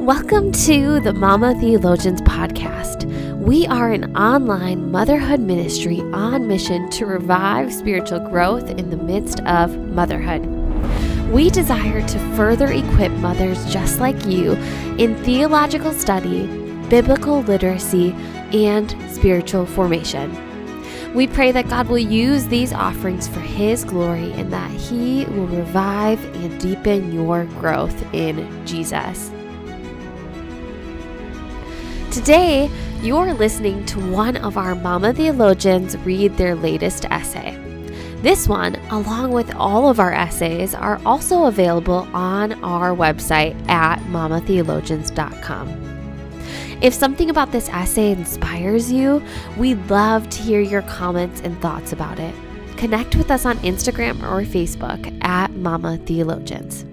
[0.00, 3.04] Welcome to the Mama Theologians podcast.
[3.36, 9.40] We are an online motherhood ministry on mission to revive spiritual growth in the midst
[9.40, 10.46] of motherhood.
[11.30, 14.52] We desire to further equip mothers just like you
[14.96, 16.46] in theological study,
[16.88, 18.12] biblical literacy,
[18.54, 20.34] and spiritual formation.
[21.12, 25.46] We pray that God will use these offerings for His glory and that He will
[25.46, 29.30] revive and deepen your growth in Jesus.
[32.10, 32.68] Today,
[33.02, 37.56] you're listening to one of our Mama Theologians read their latest essay.
[38.16, 44.00] This one, along with all of our essays, are also available on our website at
[44.06, 45.68] mamatheologians.com.
[46.82, 49.22] If something about this essay inspires you,
[49.56, 52.34] we'd love to hear your comments and thoughts about it.
[52.76, 56.84] Connect with us on Instagram or Facebook at Mama Theologians.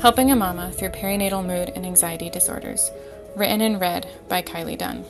[0.00, 2.90] Helping a Mama Through Perinatal Mood and Anxiety Disorders,
[3.34, 5.06] written and read by Kylie Dunn.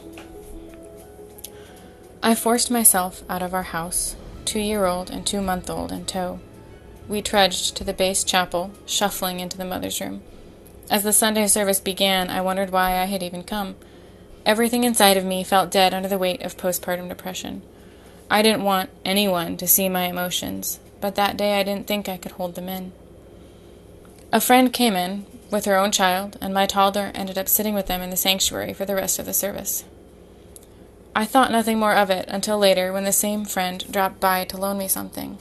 [2.22, 6.04] I forced myself out of our house, two year old and two month old in
[6.04, 6.38] tow.
[7.08, 10.22] We trudged to the base chapel, shuffling into the mother's room.
[10.88, 13.74] As the Sunday service began, I wondered why I had even come.
[14.46, 17.62] Everything inside of me felt dead under the weight of postpartum depression.
[18.30, 22.16] I didn't want anyone to see my emotions, but that day I didn't think I
[22.16, 22.92] could hold them in.
[24.36, 27.86] A friend came in with her own child, and my toddler ended up sitting with
[27.86, 29.82] them in the sanctuary for the rest of the service.
[31.14, 34.58] I thought nothing more of it until later when the same friend dropped by to
[34.58, 35.38] loan me something.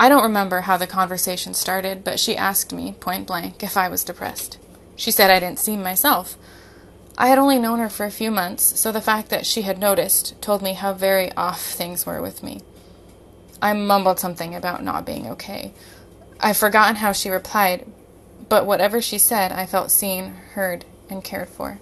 [0.00, 3.90] I don't remember how the conversation started, but she asked me, point blank, if I
[3.90, 4.56] was depressed.
[4.96, 6.38] She said I didn't seem myself.
[7.18, 9.78] I had only known her for a few months, so the fact that she had
[9.78, 12.62] noticed told me how very off things were with me.
[13.60, 15.74] I mumbled something about not being okay.
[16.40, 17.86] I've forgotten how she replied,
[18.48, 21.80] but whatever she said, I felt seen, heard, and cared for.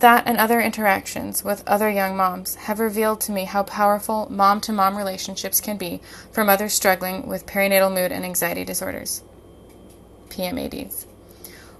[0.00, 4.60] That and other interactions with other young moms have revealed to me how powerful mom
[4.62, 6.00] to mom relationships can be
[6.32, 9.22] for mothers struggling with perinatal mood and anxiety disorders.
[10.28, 11.06] PMADs.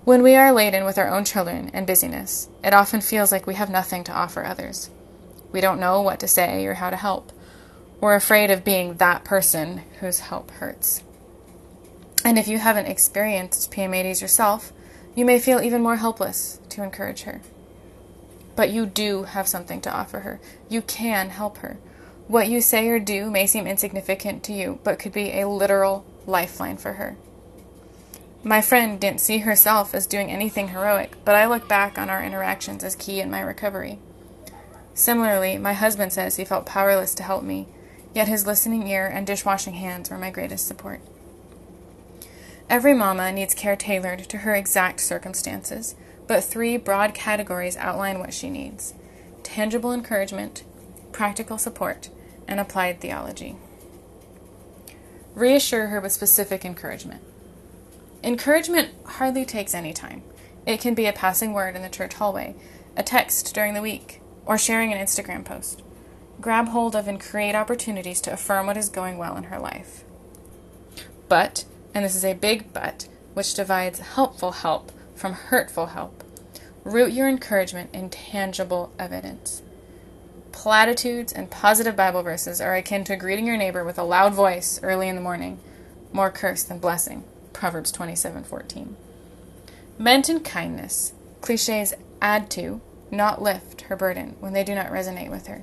[0.04, 3.54] When we are laden with our own children and busyness, it often feels like we
[3.54, 4.88] have nothing to offer others.
[5.50, 7.32] We don't know what to say or how to help.
[8.00, 11.02] We're afraid of being that person whose help hurts.
[12.24, 14.72] And if you haven't experienced PMADs yourself,
[15.14, 17.42] you may feel even more helpless to encourage her.
[18.56, 20.40] But you do have something to offer her.
[20.70, 21.76] You can help her.
[22.26, 26.06] What you say or do may seem insignificant to you, but could be a literal
[26.26, 27.16] lifeline for her.
[28.42, 32.22] My friend didn't see herself as doing anything heroic, but I look back on our
[32.22, 33.98] interactions as key in my recovery.
[34.94, 37.66] Similarly, my husband says he felt powerless to help me,
[38.14, 41.00] yet his listening ear and dishwashing hands were my greatest support.
[42.68, 45.94] Every mama needs care tailored to her exact circumstances,
[46.26, 48.94] but three broad categories outline what she needs
[49.42, 50.64] tangible encouragement,
[51.12, 52.08] practical support,
[52.48, 53.56] and applied theology.
[55.34, 57.22] Reassure her with specific encouragement.
[58.22, 60.22] Encouragement hardly takes any time.
[60.66, 62.54] It can be a passing word in the church hallway,
[62.96, 65.82] a text during the week, or sharing an Instagram post.
[66.40, 70.04] Grab hold of and create opportunities to affirm what is going well in her life.
[71.28, 71.64] But
[71.94, 76.24] and this is a big but, which divides helpful help from hurtful help.
[76.82, 79.62] Root your encouragement in tangible evidence.
[80.52, 84.78] Platitudes and positive Bible verses are akin to greeting your neighbor with a loud voice
[84.82, 85.58] early in the morning.
[86.12, 87.24] More curse than blessing.
[87.52, 88.96] Proverbs 27:14.
[89.98, 95.30] Meant in kindness, clichés add to, not lift her burden when they do not resonate
[95.30, 95.62] with her.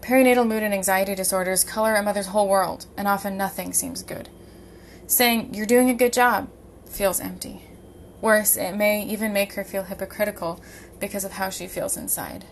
[0.00, 4.28] Perinatal mood and anxiety disorders color a mother's whole world, and often nothing seems good.
[5.06, 6.48] Saying, You're doing a good job,
[6.86, 7.62] feels empty.
[8.20, 10.60] Worse, it may even make her feel hypocritical
[10.98, 12.44] because of how she feels inside.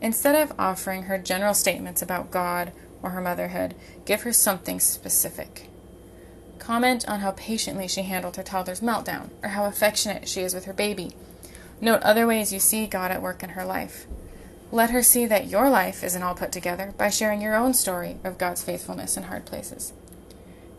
[0.00, 2.72] Instead of offering her general statements about God
[3.02, 3.74] or her motherhood,
[4.04, 5.68] give her something specific.
[6.58, 10.64] Comment on how patiently she handled her toddler's meltdown, or how affectionate she is with
[10.66, 11.12] her baby.
[11.80, 14.06] Note other ways you see God at work in her life.
[14.72, 18.16] Let her see that your life isn't all put together by sharing your own story
[18.24, 19.92] of God's faithfulness in hard places.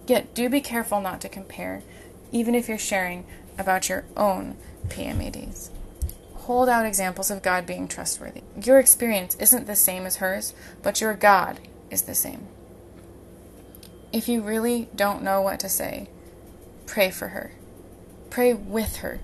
[0.08, 1.84] Yet do be careful not to compare,
[2.32, 3.24] even if you're sharing
[3.56, 4.58] about your own
[4.88, 5.70] PMADs.
[6.34, 8.42] Hold out examples of God being trustworthy.
[8.60, 11.60] Your experience isn't the same as hers, but your God
[11.92, 12.48] is the same.
[14.12, 16.10] If you really don't know what to say,
[16.88, 17.52] pray for her.
[18.32, 19.20] Pray with her.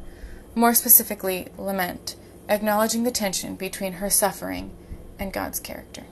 [0.54, 2.16] More specifically, lament
[2.50, 4.72] acknowledging the tension between her suffering
[5.18, 6.04] and God's character.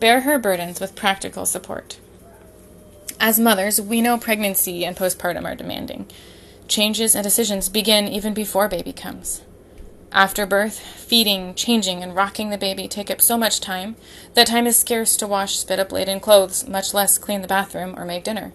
[0.00, 1.98] Bear her burdens with practical support.
[3.20, 6.10] As mothers, we know pregnancy and postpartum are demanding.
[6.66, 9.42] Changes and decisions begin even before baby comes.
[10.10, 13.96] After birth, feeding, changing, and rocking the baby take up so much time
[14.34, 17.94] that time is scarce to wash spit up laden clothes, much less clean the bathroom
[17.96, 18.52] or make dinner.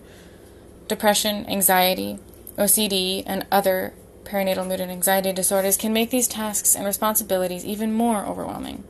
[0.88, 2.20] Depression, anxiety,
[2.58, 3.94] OCD, and other
[4.28, 8.84] perinatal mood and anxiety disorders can make these tasks and responsibilities even more overwhelming.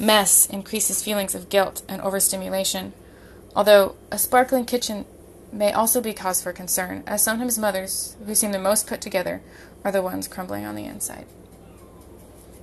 [0.00, 2.92] Mess increases feelings of guilt and overstimulation,
[3.54, 5.04] although a sparkling kitchen
[5.52, 9.40] may also be cause for concern, as sometimes mothers, who seem the most put together,
[9.84, 11.26] are the ones crumbling on the inside.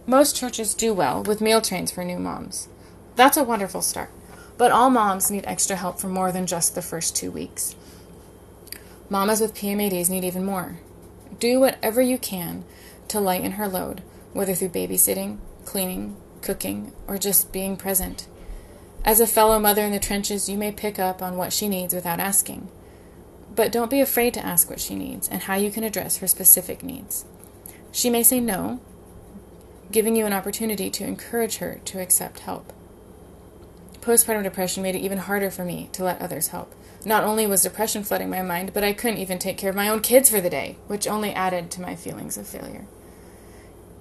[0.06, 2.68] Most churches do well with meal trains for new moms.
[3.16, 4.10] That's a wonderful start,
[4.58, 7.76] but all moms need extra help for more than just the first two weeks.
[9.10, 10.80] Mamas with PMADs need even more.
[11.40, 12.66] Do whatever you can
[13.08, 14.02] to lighten her load,
[14.34, 18.28] whether through babysitting, cleaning, cooking, or just being present.
[19.06, 21.94] As a fellow mother in the trenches, you may pick up on what she needs
[21.94, 22.70] without asking.
[23.56, 26.28] But don't be afraid to ask what she needs and how you can address her
[26.28, 27.26] specific needs.
[27.92, 28.80] She may say no,
[29.92, 32.74] giving you an opportunity to encourage her to accept help.
[34.04, 36.76] Postpartum depression made it even harder for me to let others help.
[37.06, 39.88] Not only was depression flooding my mind, but I couldn't even take care of my
[39.88, 42.86] own kids for the day, which only added to my feelings of failure.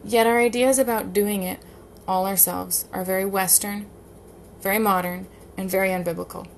[0.04, 1.60] Yet our ideas about doing it
[2.08, 3.86] all ourselves are very Western,
[4.60, 6.48] very modern, and very unbiblical.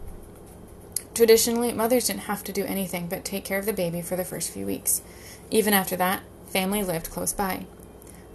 [1.12, 4.24] Traditionally, mothers didn't have to do anything but take care of the baby for the
[4.24, 5.02] first few weeks.
[5.50, 7.66] Even after that, family lived close by.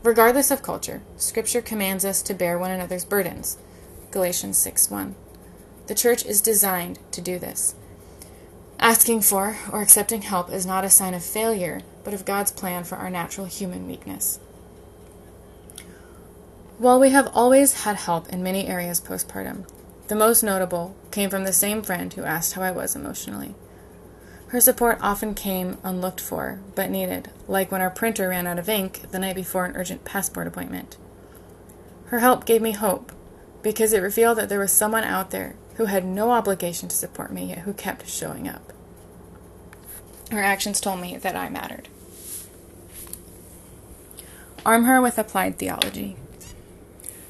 [0.04, 3.58] Regardless of culture, Scripture commands us to bear one another's burdens.
[4.12, 5.16] Galatians 6 1.
[5.86, 7.76] The church is designed to do this.
[8.80, 12.84] Asking for or accepting help is not a sign of failure, but of God's plan
[12.84, 14.40] for our natural human weakness.
[16.80, 19.68] While we have always had help in many areas postpartum,
[20.08, 23.54] the most notable came from the same friend who asked how I was emotionally.
[24.48, 28.70] Her support often came unlooked for, but needed, like when our printer ran out of
[28.70, 30.98] ink the night before an urgent passport appointment.
[32.06, 33.12] Her help gave me hope,
[33.62, 37.32] because it revealed that there was someone out there who had no obligation to support
[37.32, 38.74] me, yet who kept showing up.
[40.32, 41.88] Her actions told me that I mattered.
[44.66, 46.18] Arm her with applied theology.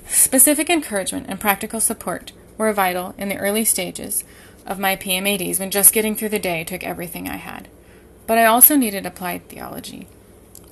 [0.08, 4.24] Specific encouragement and practical support were vital in the early stages
[4.66, 7.68] of my PMADs when just getting through the day took everything I had.
[8.28, 10.08] But I also needed applied theology.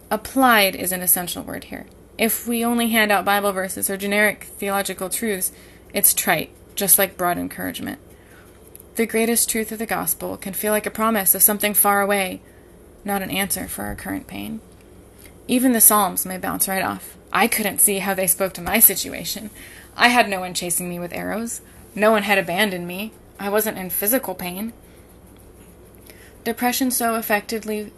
[0.09, 1.85] Applied is an essential word here.
[2.17, 5.51] If we only hand out Bible verses or generic theological truths,
[5.93, 7.99] it's trite, just like broad encouragement.
[8.95, 12.41] The greatest truth of the gospel can feel like a promise of something far away,
[13.05, 14.61] not an answer for our current pain.
[15.47, 17.15] Even the Psalms may bounce right off.
[17.31, 19.51] I couldn't see how they spoke to my situation.
[19.95, 21.61] I had no one chasing me with arrows.
[21.93, 23.11] No one had abandoned me.
[23.39, 24.73] I wasn't in physical pain.
[26.43, 27.93] Depression so effectively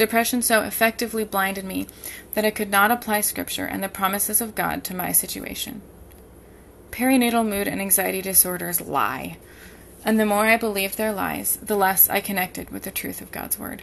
[0.00, 1.86] depression so effectively blinded me
[2.32, 5.82] that I could not apply scripture and the promises of God to my situation.
[6.90, 9.36] Perinatal mood and anxiety disorders lie,
[10.02, 13.30] and the more I believed their lies, the less I connected with the truth of
[13.30, 13.82] God's word.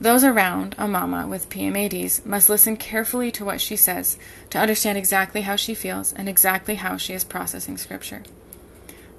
[0.00, 4.18] Those around a mama with PMADs must listen carefully to what she says
[4.50, 8.24] to understand exactly how she feels and exactly how she is processing scripture.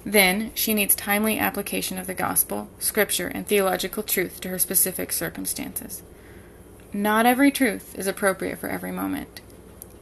[0.04, 5.12] Then she needs timely application of the gospel, scripture, and theological truth to her specific
[5.12, 6.02] circumstances.
[6.92, 9.40] Not every truth is appropriate for every moment.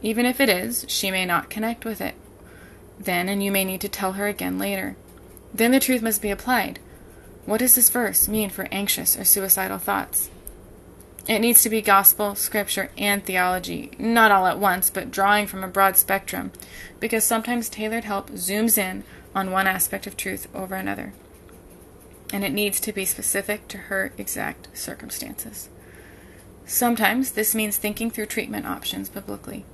[0.01, 2.15] Even if it is, she may not connect with it
[2.99, 4.95] then, and you may need to tell her again later.
[5.53, 6.79] Then the truth must be applied.
[7.45, 10.29] What does this verse mean for anxious or suicidal thoughts?
[11.27, 15.63] It needs to be gospel, scripture, and theology, not all at once, but drawing from
[15.63, 16.51] a broad spectrum,
[16.99, 19.03] because sometimes tailored help zooms in
[19.35, 21.13] on one aspect of truth over another.
[22.31, 25.69] And it needs to be specific to her exact circumstances.
[26.65, 29.65] Sometimes this means thinking through treatment options biblically.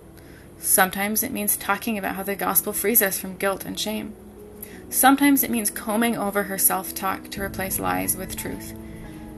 [0.59, 4.15] Sometimes it means talking about how the gospel frees us from guilt and shame.
[4.89, 8.73] Sometimes it means combing over her self talk to replace lies with truth.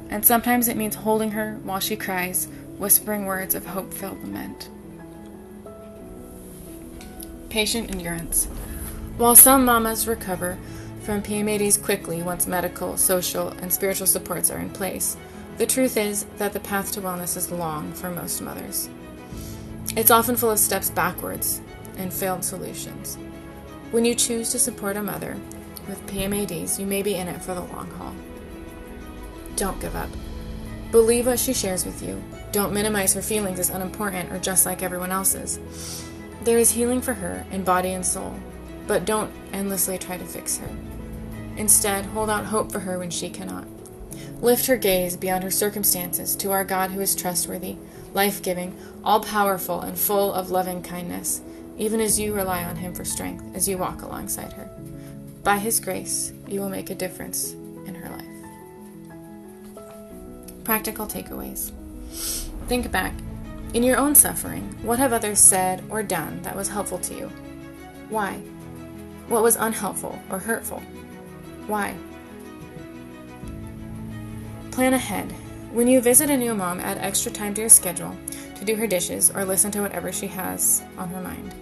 [0.09, 2.47] And sometimes it means holding her while she cries,
[2.77, 4.69] whispering words of hope filled lament.
[7.49, 8.47] Patient endurance.
[9.17, 10.59] While some mamas recover
[11.01, 15.17] from PMADs quickly once medical, social, and spiritual supports are in place,
[15.57, 18.89] the truth is that the path to wellness is long for most mothers.
[19.95, 21.61] It's often full of steps backwards
[21.97, 23.15] and failed solutions.
[23.89, 25.35] When you choose to support a mother
[25.87, 28.13] with PMADs, you may be in it for the long haul.
[29.55, 30.09] Don't give up.
[30.91, 32.23] Believe what she shares with you.
[32.51, 35.59] Don't minimize her feelings as unimportant or just like everyone else's.
[36.43, 38.39] There is healing for her in body and soul,
[38.87, 40.69] but don't endlessly try to fix her.
[41.57, 43.67] Instead, hold out hope for her when she cannot.
[44.41, 47.77] Lift her gaze beyond her circumstances to our God who is trustworthy,
[48.13, 51.41] life giving, all powerful, and full of loving kindness,
[51.77, 54.69] even as you rely on him for strength as you walk alongside her.
[55.43, 57.53] By his grace, you will make a difference
[57.85, 58.25] in her life.
[60.63, 61.71] Practical takeaways
[62.67, 63.13] Think back.
[63.73, 67.31] In your own suffering, what have others said or done that was helpful to you?
[68.09, 68.41] Why?
[69.27, 70.79] What was unhelpful or hurtful?
[71.67, 71.95] Why?
[74.71, 75.31] Plan ahead.
[75.71, 78.15] When you visit a new mom, add extra time to your schedule
[78.55, 81.53] to do her dishes or listen to whatever she has on her mind.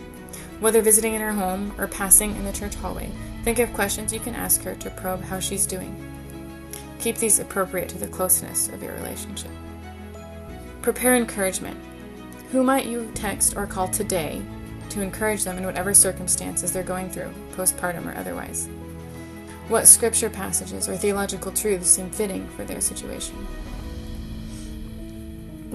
[0.59, 3.09] Whether visiting in her home or passing in the church hallway,
[3.43, 5.95] think of questions you can ask her to probe how she's doing.
[6.99, 9.51] Keep these appropriate to the closeness of your relationship.
[10.81, 11.77] Prepare encouragement.
[12.51, 14.41] Who might you text or call today
[14.89, 18.67] to encourage them in whatever circumstances they're going through, postpartum or otherwise?
[19.67, 23.47] What scripture passages or theological truths seem fitting for their situation?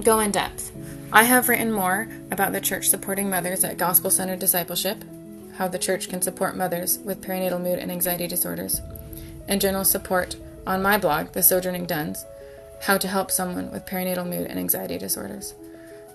[0.03, 0.71] Go in depth.
[1.11, 5.03] I have written more about the church supporting mothers at Gospel Centered Discipleship,
[5.57, 8.79] how the church can support mothers with perinatal mood and anxiety disorders,
[9.47, 12.25] and general support on my blog, The Sojourning Dunns,
[12.83, 15.53] how to help someone with perinatal mood and anxiety disorders.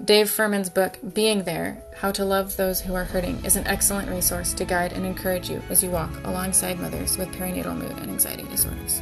[0.04, 4.10] Dave Furman's book, Being There How to Love Those Who Are Hurting, is an excellent
[4.10, 8.10] resource to guide and encourage you as you walk alongside mothers with perinatal mood and
[8.10, 9.00] anxiety disorders.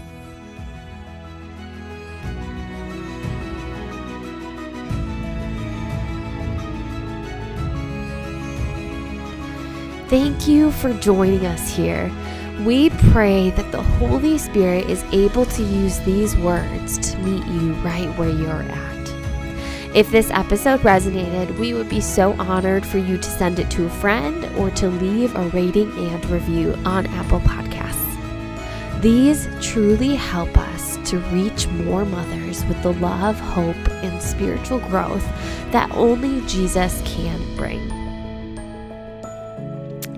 [10.08, 12.12] Thank you for joining us here.
[12.64, 17.72] We pray that the Holy Spirit is able to use these words to meet you
[17.82, 19.03] right where you're at.
[19.94, 23.86] If this episode resonated, we would be so honored for you to send it to
[23.86, 28.02] a friend or to leave a rating and review on Apple Podcasts.
[29.00, 35.24] These truly help us to reach more mothers with the love, hope, and spiritual growth
[35.70, 38.03] that only Jesus can bring.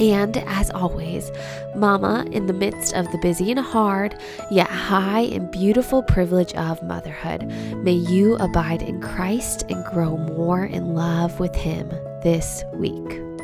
[0.00, 1.30] And as always,
[1.74, 4.18] Mama, in the midst of the busy and hard,
[4.50, 10.64] yet high and beautiful privilege of motherhood, may you abide in Christ and grow more
[10.64, 11.88] in love with Him
[12.22, 13.35] this week.